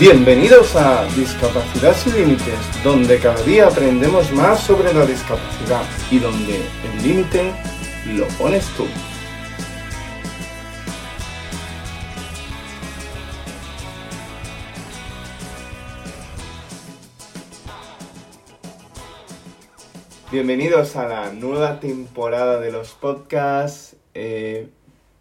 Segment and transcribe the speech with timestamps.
[0.00, 6.56] Bienvenidos a Discapacidad sin Límites, donde cada día aprendemos más sobre la discapacidad y donde
[6.56, 7.52] el límite
[8.06, 8.86] lo pones tú.
[20.32, 23.96] Bienvenidos a la nueva temporada de los podcasts.
[24.14, 24.70] Eh,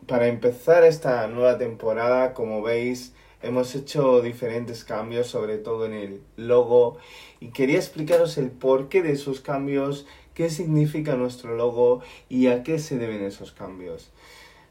[0.07, 6.21] para empezar esta nueva temporada, como veis, hemos hecho diferentes cambios, sobre todo en el
[6.37, 6.97] logo,
[7.39, 12.79] y quería explicaros el porqué de esos cambios, qué significa nuestro logo y a qué
[12.79, 14.11] se deben esos cambios.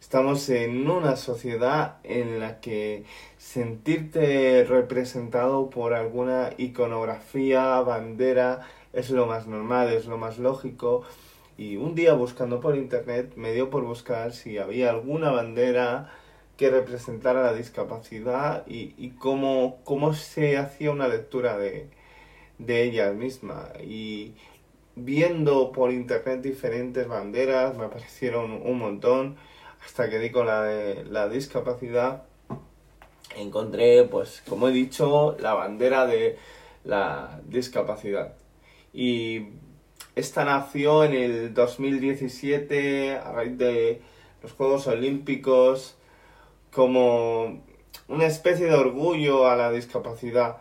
[0.01, 3.05] Estamos en una sociedad en la que
[3.37, 8.61] sentirte representado por alguna iconografía, bandera,
[8.93, 11.03] es lo más normal, es lo más lógico.
[11.59, 16.13] Y un día buscando por internet me dio por buscar si había alguna bandera
[16.59, 21.89] que representara la discapacidad y, cómo, cómo, se hacía una lectura de,
[22.59, 23.71] de ella misma.
[23.81, 24.35] Y
[24.97, 29.37] viendo por internet diferentes banderas, me aparecieron un montón,
[29.87, 32.25] hasta que di con la de la discapacidad,
[33.37, 36.39] encontré, pues, como he dicho, la bandera de
[36.83, 38.35] la discapacidad.
[38.93, 39.51] Y
[40.17, 44.03] esta nació en el 2017 a raíz de
[44.43, 45.98] los Juegos Olímpicos
[46.73, 47.63] como
[48.09, 50.59] una especie de orgullo a la discapacidad.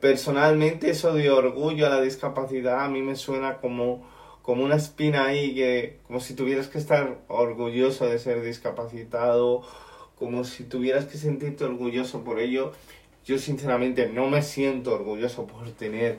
[0.00, 4.06] Personalmente eso de orgullo a la discapacidad a mí me suena como,
[4.42, 9.62] como una espina ahí, que, como si tuvieras que estar orgulloso de ser discapacitado,
[10.18, 12.72] como si tuvieras que sentirte orgulloso por ello.
[13.24, 16.18] Yo sinceramente no me siento orgulloso por tener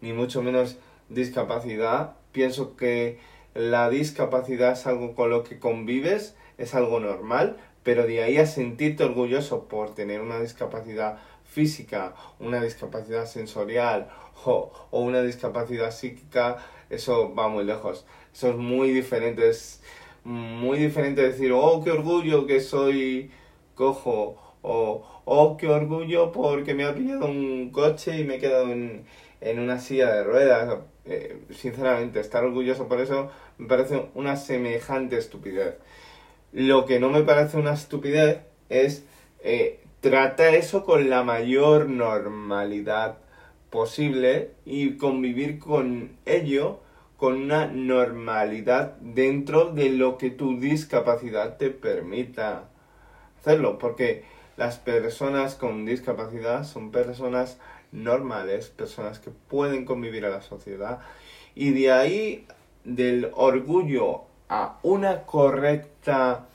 [0.00, 0.76] ni mucho menos
[1.08, 2.16] discapacidad.
[2.32, 3.18] Pienso que
[3.54, 8.46] la discapacidad es algo con lo que convives, es algo normal, pero de ahí a
[8.46, 14.08] sentirte orgulloso por tener una discapacidad física, una discapacidad sensorial
[14.44, 16.56] o, una discapacidad psíquica,
[16.90, 18.06] eso va muy lejos.
[18.32, 19.82] Eso es muy diferente, es
[20.24, 23.30] muy diferente decir, oh, qué orgullo que soy
[23.74, 28.72] cojo, o oh, qué orgullo porque me ha pillado un coche y me he quedado
[28.72, 29.04] en,
[29.40, 30.78] en una silla de ruedas.
[31.06, 35.76] Eh, sinceramente, estar orgulloso por eso me parece una semejante estupidez.
[36.54, 38.38] Lo que no me parece una estupidez
[38.68, 39.04] es
[39.42, 43.18] eh, tratar eso con la mayor normalidad
[43.70, 46.78] posible y convivir con ello
[47.16, 52.68] con una normalidad dentro de lo que tu discapacidad te permita
[53.40, 54.22] hacerlo, porque
[54.56, 57.58] las personas con discapacidad son personas
[57.90, 61.00] normales, personas que pueden convivir a la sociedad
[61.56, 62.46] y de ahí
[62.84, 66.46] del orgullo a una correcta,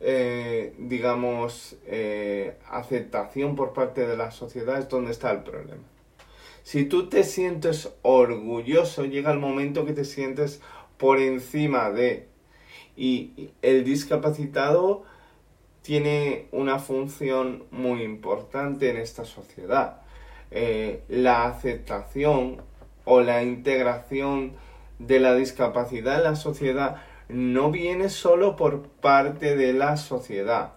[0.00, 5.82] eh, digamos, eh, aceptación por parte de la sociedad es donde está el problema.
[6.62, 10.60] Si tú te sientes orgulloso, llega el momento que te sientes
[10.98, 12.28] por encima de...
[12.94, 15.04] Y el discapacitado
[15.82, 20.02] tiene una función muy importante en esta sociedad.
[20.50, 22.60] Eh, la aceptación
[23.04, 24.52] o la integración
[24.98, 26.96] de la discapacidad en la sociedad
[27.28, 30.74] no viene solo por parte de la sociedad.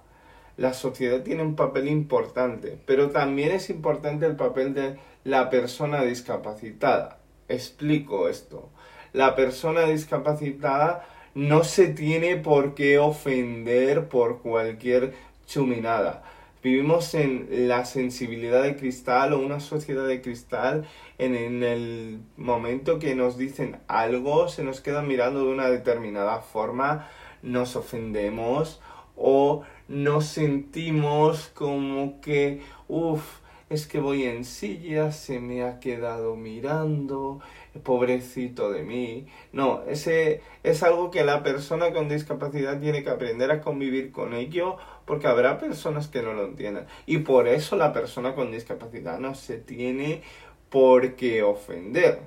[0.57, 6.03] La sociedad tiene un papel importante, pero también es importante el papel de la persona
[6.03, 7.19] discapacitada.
[7.47, 8.69] Explico esto.
[9.13, 15.13] La persona discapacitada no se tiene por qué ofender por cualquier
[15.45, 16.23] chuminada.
[16.63, 22.99] Vivimos en la sensibilidad de cristal o una sociedad de cristal en, en, el momento
[22.99, 27.09] que nos dicen algo, se nos queda mirando de una determinada forma,
[27.41, 28.79] nos ofendemos
[29.15, 33.40] o nos sentimos como que, uff,
[33.71, 37.39] es que voy en silla, se me ha quedado mirando,
[37.83, 39.27] pobrecito de mí.
[39.53, 44.33] No, ese es algo que la persona con discapacidad tiene que aprender a convivir con
[44.33, 46.85] ello porque habrá personas que no lo entiendan.
[47.05, 50.21] Y por eso la persona con discapacidad no se tiene
[50.69, 52.19] por qué ofender.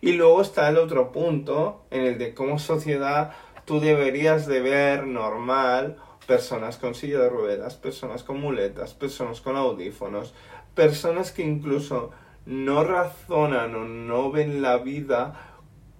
[0.00, 3.32] Y luego está el otro punto en el de cómo sociedad
[3.64, 5.98] tú deberías de ver normal
[6.28, 10.34] personas con silla de ruedas, personas con muletas, personas con audífonos,
[10.78, 12.12] personas que incluso
[12.46, 15.34] no razonan o no ven la vida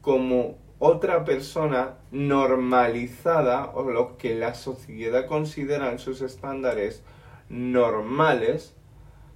[0.02, 7.02] como otra persona normalizada o lo que la sociedad considera en sus estándares
[7.48, 8.76] normales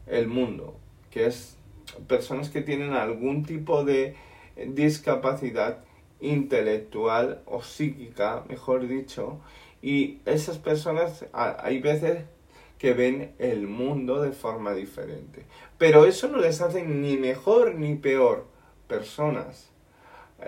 [0.07, 0.77] el mundo,
[1.11, 1.57] que es
[2.07, 4.15] personas que tienen algún tipo de
[4.69, 5.79] discapacidad
[6.21, 9.41] intelectual o psíquica, mejor dicho,
[9.83, 12.27] y esas personas hay veces
[12.83, 15.45] que ven el mundo de forma diferente.
[15.79, 18.49] Pero eso no les hace ni mejor ni peor
[18.89, 19.71] personas.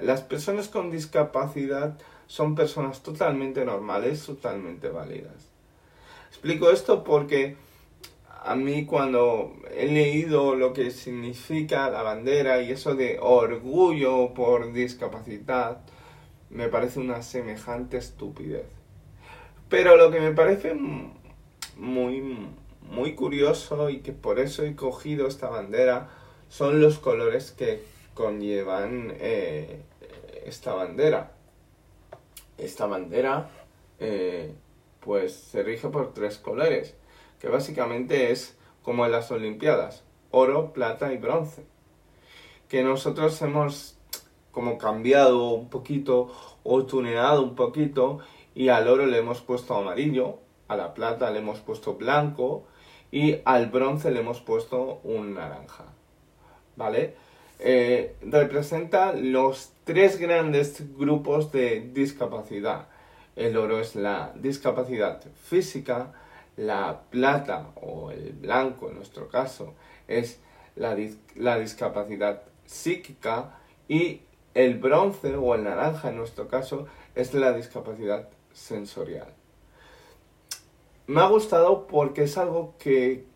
[0.03, 1.97] Las personas con discapacidad
[2.27, 5.49] son personas totalmente normales, totalmente válidas.
[6.29, 7.55] Explico esto porque
[8.43, 14.73] a mí cuando he leído lo que significa la bandera y eso de orgullo por
[14.73, 15.83] discapacidad,
[16.51, 18.67] me parece una semejante estupidez.
[19.69, 20.75] Pero lo que me parece
[21.77, 22.49] muy,
[22.83, 26.11] muy curioso y que por eso he cogido esta bandera
[26.49, 27.83] son los colores que
[28.15, 29.83] conllevan eh,
[30.45, 31.33] esta bandera.
[32.59, 33.51] Esta bandera
[33.99, 34.55] eh,
[35.01, 36.95] pues se rige por tres colores
[37.45, 41.67] que básicamente es como en las Olimpiadas, oro, plata y bronce.
[42.69, 43.99] Que nosotros hemos
[44.51, 46.33] como cambiado un poquito
[46.63, 48.21] o tuneado un poquito
[48.55, 50.39] y al oro le hemos puesto amarillo,
[50.69, 52.65] a la plata le hemos puesto blanco
[53.11, 55.85] y al bronce le hemos puesto un naranja.
[56.77, 57.15] ¿Vale?
[57.61, 62.89] Eh, representa los tres grandes grupos de discapacidad.
[63.37, 66.13] El oro es la discapacidad física,
[66.57, 69.75] la plata o el blanco en nuestro caso
[70.07, 70.41] es
[70.77, 70.97] la,
[71.37, 73.59] la discapacidad psíquica
[73.89, 74.23] y
[74.55, 79.35] el bronce o el naranja en nuestro caso es la discapacidad sensorial.
[81.07, 83.27] Me ha gustado porque es algo que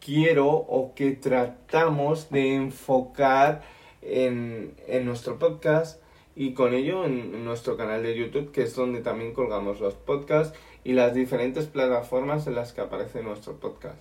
[0.00, 3.62] quiero o que tratamos de enfocar
[4.02, 6.00] en, en nuestro podcast
[6.36, 10.56] y con ello en nuestro canal de YouTube, que es donde también colgamos los podcasts
[10.84, 14.00] y las diferentes plataformas en las que aparece nuestro podcast.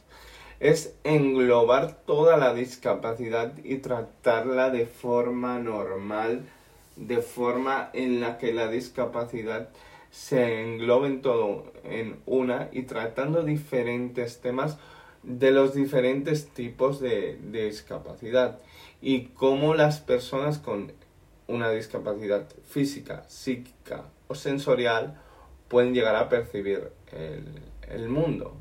[0.59, 6.45] Es englobar toda la discapacidad y tratarla de forma normal,
[6.95, 9.69] de forma en la que la discapacidad
[10.17, 14.79] se englobe en todo en una y tratando diferentes temas
[15.21, 18.57] de los diferentes tipos de, de discapacidad
[18.99, 20.91] y cómo las personas con
[21.47, 25.21] una discapacidad física, psíquica o sensorial
[25.67, 26.89] pueden llegar a percibir
[27.87, 28.57] el, mundo.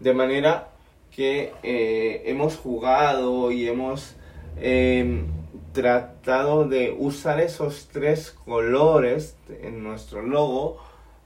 [0.00, 0.72] De manera
[1.12, 4.16] que eh, hemos jugado y hemos
[4.56, 5.28] em,
[5.72, 10.78] tratado de usar esos tres colores en nuestro logo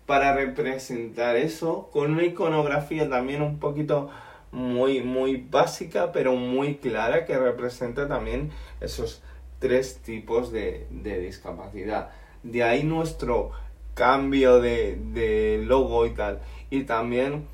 [0.06, 4.11] para representar eso con una iconografía también un poquito
[4.53, 8.50] muy muy básica pero muy clara que representa también
[8.81, 9.23] esos
[9.61, 12.11] tres tipos de, discapacidad.
[12.43, 13.53] De ahí nuestro
[13.94, 16.41] cambio de, logo y tal.
[16.71, 17.47] Y también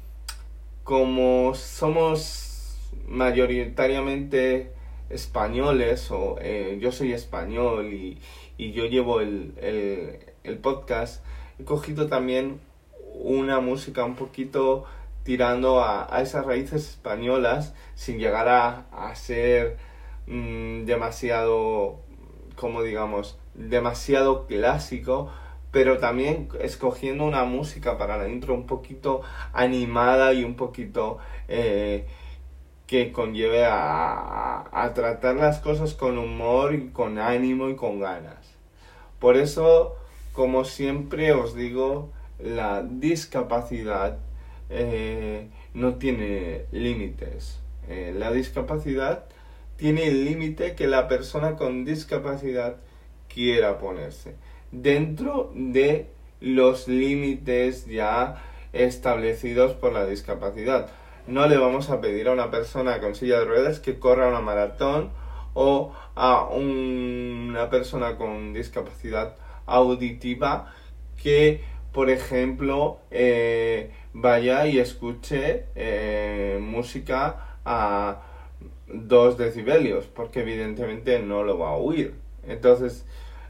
[0.84, 2.78] como somos
[3.08, 4.70] mayoritariamente
[5.10, 8.18] españoles o eh, yo soy español y,
[8.58, 9.52] yo llevo el,
[10.62, 11.24] podcast,
[11.58, 12.60] he cogido también
[13.14, 14.84] una música un poquito
[15.24, 19.76] tirando a, esas raíces españolas sin llegar a, a ser
[20.26, 22.00] Mm, demasiado,
[22.56, 25.30] como digamos, demasiado clásico,
[25.70, 29.22] pero también escogiendo una música para la intro un poquito
[29.52, 31.18] animada y un poquito
[31.48, 32.06] eh,
[32.86, 38.54] que conlleve a, a, tratar las cosas con humor y con ánimo y con ganas.
[39.18, 39.96] Por eso,
[40.32, 44.18] como siempre os digo, la discapacidad
[44.70, 47.58] eh, no tiene límites.
[47.88, 49.24] Eh, la discapacidad
[49.76, 52.76] tiene el límite que la persona con discapacidad
[53.32, 54.34] quiera ponerse.
[54.72, 56.08] Dentro de
[56.40, 60.90] los límites ya establecidos por la discapacidad.
[61.26, 64.40] No le vamos a pedir a una persona con silla de ruedas que corra una
[64.40, 65.10] maratón
[65.54, 69.34] o a una persona con discapacidad
[69.66, 70.72] auditiva
[71.20, 78.22] que, por ejemplo, eh, vaya y escuche eh, música a
[78.86, 82.14] dos decibelios, porque evidentemente no lo va a oír.
[82.46, 83.04] Entonces,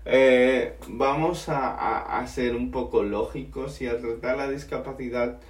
[0.06, 5.40] eh, vamos a, a, ser un poco lógicos y a tratar la discapacidad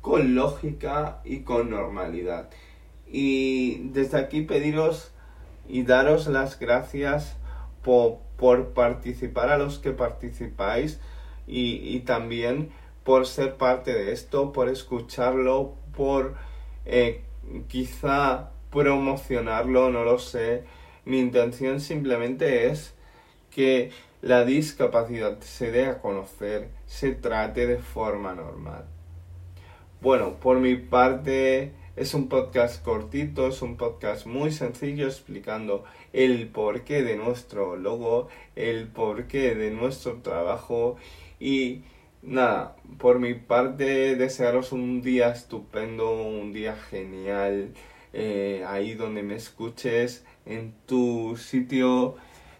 [0.00, 2.50] con lógica y con normalidad.
[3.06, 5.12] Y desde aquí pediros
[5.68, 7.36] y daros las gracias
[7.82, 11.00] por, por participar a los que participáis
[11.46, 12.70] y, y, también
[13.04, 16.34] por ser parte de esto, por escucharlo, por
[16.84, 17.24] eh,
[17.68, 20.64] quizá promocionarlo, no lo sé.
[21.04, 22.94] Mi intención simplemente es
[23.50, 23.90] que
[24.22, 28.84] la discapacidad se dé a conocer, se trate de forma normal.
[30.02, 36.48] Bueno, por mi parte es un podcast cortito, es un podcast muy sencillo explicando el
[36.48, 40.96] porqué de nuestro logo, el porqué de nuestro trabajo
[41.38, 41.82] y
[42.22, 47.74] nada, por mi parte desearos un día estupendo, un día genial,
[48.14, 52.14] eh, ahí donde me escuches, en tu sitio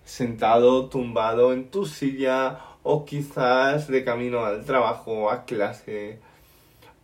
[0.04, 6.18] sentado, tumbado en tu silla o quizás de camino al trabajo, a clase.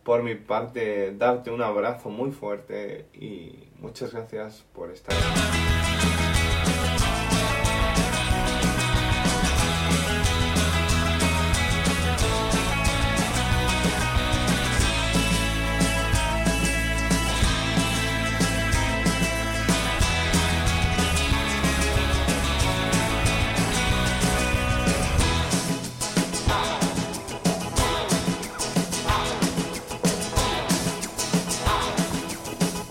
[0.07, 5.76] Por mi parte, darte un abrazo muy fuerte y muchas gracias por estar aquí.